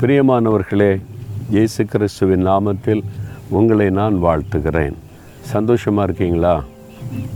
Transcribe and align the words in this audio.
பிரியமானவர்களே 0.00 1.00
இயேசு 1.50 1.84
கிறிஸ்துவின் 1.84 2.46
நாமத்தில் 2.46 3.02
உங்களை 3.48 3.90
நான் 3.90 4.22
வாழ்த்துகிறேன். 4.22 4.92
சந்தோஷமாக 5.40 6.02
இருக்கீங்களா? 6.02 6.64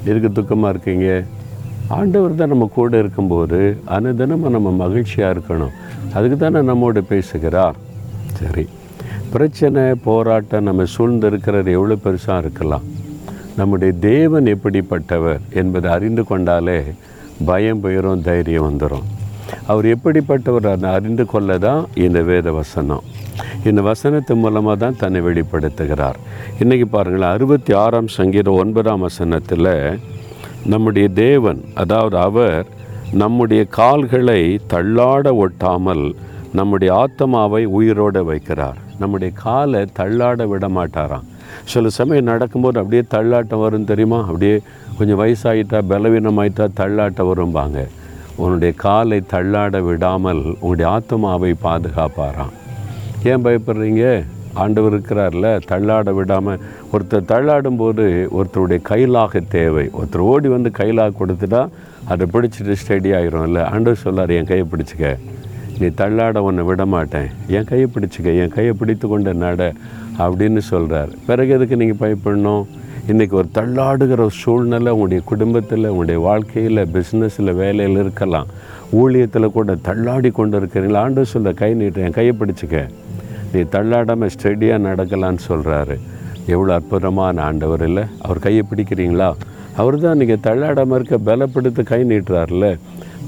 எதுக்கு 0.05 0.43
துக்கமாக 0.43 0.69
இருக்கீங்க? 0.69 1.25
ஆண்டவர் 1.89 2.35
தான் 2.35 2.49
நம்ம 2.49 2.71
கூட 2.75 2.99
இருக்கும்போது 2.99 3.77
அனுதினமும் 3.89 4.51
நம்ம 4.51 4.71
மகிழ்ச்சியாக 4.71 5.39
இருக்கணும். 5.39 5.71
அதுக்கு 6.15 6.37
தானே 6.37 6.61
நம்மோடு 6.61 7.05
பேசுகிறார். 7.05 7.75
சரி. 8.41 8.69
பிரச்சனை 9.31 9.95
போராட்டம் 9.95 10.63
நம்ம 10.63 10.85
சூழ்ந்திருக்கிறது 10.99 11.71
எவ்வளோ 11.71 11.97
பெருசாக 12.05 12.39
இருக்கலாம். 12.39 12.83
நம்முடைய 13.57 13.93
தேவன் 14.01 14.45
எப்படிப்பட்டவர் 14.45 15.41
என்பதை 15.55 15.91
அறிந்து 15.91 16.25
கொண்டாலே 16.25 16.83
பயம் 17.45 17.83
போயிடும் 17.85 18.21
தைரியம் 18.21 18.69
வந்துடும் 18.71 19.07
அவர் 19.71 19.87
எப்படிப்பட்டவர் 19.95 20.67
அதை 20.73 20.89
அறிந்து 20.97 21.25
கொள்ள 21.33 21.59
தான் 21.67 21.83
இந்த 22.07 22.21
வேத 22.31 22.53
வசனம் 22.61 23.05
இந்த 23.69 23.81
வசனத்து 23.91 24.33
மூலமாக 24.43 24.77
தான் 24.83 24.99
தன்னை 25.03 25.21
வெளிப்படுத்துகிறார். 25.29 26.19
இன்றைக்கி 26.63 26.87
பாருங்களேன் 26.95 27.35
அறுபத்தி 27.35 27.73
ஆறாம் 27.85 28.11
சங்கீதம் 28.19 28.59
ஒன்பதாம் 28.63 29.05
வசனத்தில் 29.07 29.73
நம்முடைய 30.73 31.07
தேவன் 31.25 31.61
அதாவது 31.83 32.17
அவர் 32.27 32.67
நம்முடைய 33.23 33.63
கால்களை 33.79 34.41
தள்ளாட 34.73 35.33
ஒட்டாமல் 35.45 36.05
நம்முடைய 36.59 36.91
ஆத்மாவை 37.03 37.63
உயிரோடு 37.79 38.21
வைக்கிறார். 38.31 38.79
நம்முடைய 39.03 39.31
காலை 39.45 39.83
தள்ளாட 39.99 40.47
விட 40.53 40.67
மாட்டாராம். 40.77 41.27
சில 41.73 41.89
சமயம் 41.99 42.31
நடக்கும்போது 42.33 42.79
அப்படியே 42.81 43.03
தள்ளாட்டம் 43.15 43.65
வரும் 43.65 43.89
தெரியுமா? 43.91 44.19
அப்படியே 44.31 44.57
கொஞ்சம் 44.99 45.21
வயசாகிட்டா 45.23 45.79
பலவீனமாயிட்டா 45.93 46.67
தள்ளாட்டம் 46.81 47.31
வரும்பாங்க. 47.31 47.79
உன்னுடைய 48.43 48.73
காலை 48.85 49.19
தள்ளாட 49.33 49.77
விடாமல் 49.89 50.43
உங்களுடைய 50.61 50.87
ஆத்மாவை 50.97 51.51
பாதுகாப்பாராம். 51.65 52.55
ஏன் 53.31 53.45
பயப்படுறீங்க? 53.45 54.05
ஆண்டவர் 54.63 54.95
இருக்கிறார்ல 54.95 55.49
தள்ளாட 55.71 56.13
விடாமல் 56.19 56.63
ஒருத்தர் 56.93 57.29
தள்ளாடும் 57.33 57.81
போது 57.83 58.05
ஒருத்தருடைய 58.39 58.81
கைலாக 58.91 59.43
தேவை. 59.57 59.85
ஒருத்தர் 59.99 60.27
ஓடி 60.31 60.49
வந்து 60.55 60.71
கைலாக 60.79 61.17
கொடுத்துட்டா 61.21 61.63
அதை 62.13 62.27
பிடிச்சிட்டு 62.33 62.77
ஸ்டடி 62.83 63.11
ஆகிரும்ல 63.19 63.63
ஆண்டவர் 63.75 64.03
சொல்லார் 64.05 64.37
என் 64.39 64.51
கையை 64.51 64.67
பிடிச்சிக்க. 64.73 65.13
நீ 65.81 65.87
தள்ளாட 66.01 66.39
உன்னை 66.49 66.65
விட 66.71 66.85
மாட்டேன் 66.95 67.29
என் 67.57 67.69
கையை 67.71 67.87
பிடிச்சிக்க. 67.95 68.29
என் 68.43 68.55
கையை 68.57 68.73
பிடித்து 68.81 69.09
கொண்டு 69.09 69.35
நட. 69.45 69.73
அப்படின்னு 70.25 70.61
சொல்கிறார் 70.73 71.13
பிறகு 71.29 71.51
எதுக்கு 71.57 71.81
நீங்கள் 71.83 72.01
பயப்படணும்? 72.03 72.65
இன்றைக்கி 73.09 73.35
ஒரு 73.41 73.49
தள்ளாடுகிற 73.57 74.23
சூழ்நிலை 74.41 74.91
உங்களுடைய 74.95 75.21
குடும்பத்தில் 75.31 75.89
உங்களுடைய 75.91 76.19
வாழ்க்கையில் 76.27 76.81
பிஸ்னஸில் 76.95 77.53
வேலையில் 77.61 77.99
இருக்கலாம். 78.03 78.49
ஊழியத்தில் 79.01 79.55
கூட 79.55 79.75
தள்ளாடி 79.87 80.31
கொண்டு 80.39 80.57
இருக்கிறீங்களா 80.61 81.03
ஆண்டு 81.05 81.25
சொல்ல 81.33 81.53
கை 81.61 81.71
நீட்டு 81.81 82.05
என் 82.07 82.17
கையை 82.19 82.35
பிடிச்சிக்க. 82.41 82.83
நீ 83.53 83.61
தள்ளாடாமல் 83.75 84.33
ஸ்டெடியாக 84.35 84.85
நடக்கலான்னு 84.89 85.43
சொல்கிறாரு 85.49 85.97
எவ்வளோ 86.55 86.75
அற்புதமான 86.79 87.43
ஆண்டவர் 87.49 87.85
இல்லை. 87.89 88.05
அவர் 88.27 88.45
கையை 88.47 88.65
பிடிக்கிறீங்களா? 88.71 89.31
அவர் 89.81 89.99
தான் 90.05 90.21
நீங்கள் 90.23 90.45
தள்ளாடாமல் 90.49 90.99
இருக்க 90.99 91.19
பலப்படுத்த 91.31 91.83
கை 91.93 92.03
நீட்டுறார்ல 92.13 92.69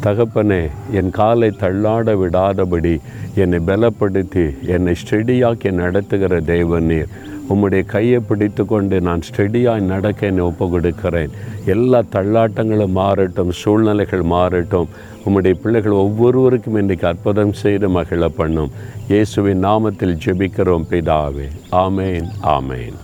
தகப்பனே 0.06 0.62
என் 0.98 1.12
காலை 1.18 1.50
தள்ளாட 1.64 2.14
விடாதபடி 2.22 2.94
என்னை 3.42 3.58
பலப்படுத்தி 3.66 4.46
என்னை 4.74 4.94
ஸ்டெடியாக்கி 5.02 5.70
நடத்துகிற 5.82 6.40
தெய்வ 6.52 6.80
நீர். 6.90 7.12
உம்முடைய 7.53 7.84
கையை 7.95 8.19
பிடித்து 8.28 8.64
கொண்டு 8.72 8.97
நான் 9.06 9.25
ஸ்டெடியாய் 9.28 9.91
நடக்க 9.92 10.27
என்னை 10.31 10.45
ஒப்பு 10.50 10.67
கொடுக்கிறேன் 10.75 11.33
எல்லா 11.75 12.00
தள்ளாட்டங்களும் 12.14 12.97
மாறட்டும் 13.00 13.53
சூழ்நிலைகள் 13.61 14.25
மாறட்டும். 14.34 14.91
உம்முடைய 15.27 15.55
பிள்ளைகள் 15.62 16.00
ஒவ்வொருவருக்கும் 16.05 16.78
இன்றைக்கு 16.83 17.06
அற்புதம் 17.06 17.55
செய்து 17.62 17.89
மகிழ 17.97 18.28
பண்ணும் 18.41 18.70
இயேசுவின் 19.12 19.64
நாமத்தில் 19.69 20.19
ஜெபிக்கிறோம் 20.25 20.89
பிதாவே. 20.91 21.48
ஆமேன் 21.84 22.28
ஆமேன். 22.56 22.97